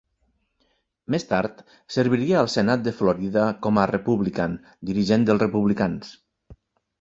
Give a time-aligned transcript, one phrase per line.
[1.15, 1.59] Més tard,
[1.95, 4.57] serviria al senat de Florida com a Republican
[4.93, 6.11] dirigent dels republicans.